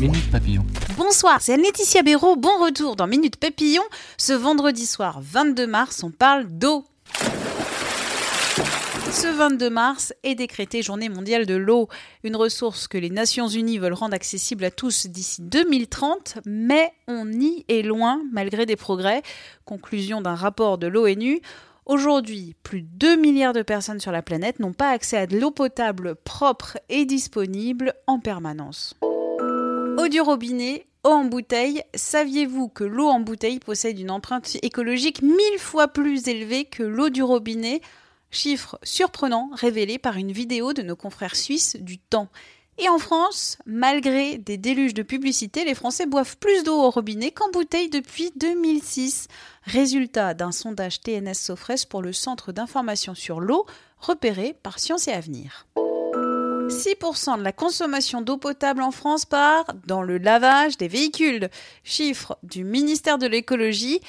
[0.00, 0.66] Minute Papillon.
[0.98, 2.36] Bonsoir, c'est Laetitia Béraud.
[2.36, 3.82] Bon retour dans Minute Papillon.
[4.18, 6.84] Ce vendredi soir 22 mars, on parle d'eau.
[9.10, 11.88] Ce 22 mars est décrétée Journée mondiale de l'eau,
[12.24, 17.32] une ressource que les Nations Unies veulent rendre accessible à tous d'ici 2030, mais on
[17.32, 19.22] y est loin malgré des progrès.
[19.64, 21.40] Conclusion d'un rapport de l'ONU.
[21.86, 25.38] Aujourd'hui, plus de 2 milliards de personnes sur la planète n'ont pas accès à de
[25.38, 28.94] l'eau potable propre et disponible en permanence.
[29.98, 35.22] Eau du robinet, eau en bouteille, saviez-vous que l'eau en bouteille possède une empreinte écologique
[35.22, 37.80] mille fois plus élevée que l'eau du robinet?
[38.30, 42.28] Chiffre surprenant révélé par une vidéo de nos confrères suisses du temps.
[42.76, 47.30] Et en France, malgré des déluges de publicité, les Français boivent plus d'eau au robinet
[47.30, 49.28] qu'en bouteille depuis 2006.
[49.64, 53.64] Résultat d'un sondage TNS Sofres pour le Centre d'information sur l'eau,
[53.98, 55.66] repéré par Sciences et Avenir.
[56.68, 61.48] 6% de la consommation d'eau potable en France part dans le lavage des véhicules.
[61.84, 64.00] Chiffre du ministère de l'écologie.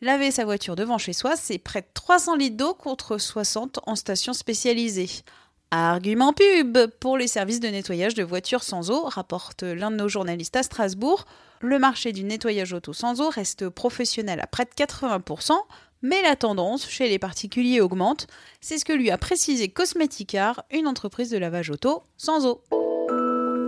[0.00, 3.96] Laver sa voiture devant chez soi, c'est près de 300 litres d'eau contre 60 en
[3.96, 5.08] station spécialisée.
[5.70, 10.08] Argument pub pour les services de nettoyage de voitures sans eau, rapporte l'un de nos
[10.08, 11.24] journalistes à Strasbourg.
[11.60, 15.52] Le marché du nettoyage auto sans eau reste professionnel à près de 80%,
[16.02, 18.26] mais la tendance chez les particuliers augmente.
[18.60, 22.62] C'est ce que lui a précisé Cosmeticar, une entreprise de lavage auto sans eau.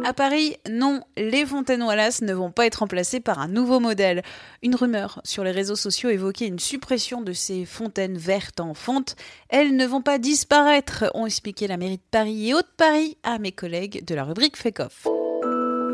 [0.07, 4.23] À Paris, non, les fontaines Wallace ne vont pas être remplacées par un nouveau modèle.
[4.63, 9.17] Une rumeur sur les réseaux sociaux évoquait une suppression de ces fontaines vertes en fonte.
[9.49, 13.51] Elles ne vont pas disparaître, ont expliqué la mairie de Paris et Haute-Paris à mes
[13.51, 15.09] collègues de la rubrique Off.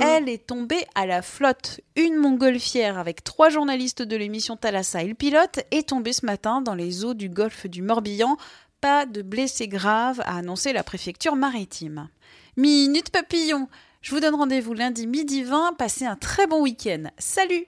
[0.00, 1.80] Elle est tombée à la flotte.
[1.97, 6.60] Une montgolfière avec trois journalistes de l'émission Thalassa et le pilote est tombée ce matin
[6.60, 8.36] dans les eaux du golfe du Morbihan.
[8.81, 12.08] Pas de blessés graves, a annoncé la préfecture maritime.
[12.56, 13.69] Minute papillon
[14.02, 15.75] je vous donne rendez-vous lundi midi 20.
[15.78, 17.04] Passez un très bon week-end.
[17.19, 17.66] Salut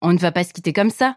[0.00, 1.16] On ne va pas se quitter comme ça.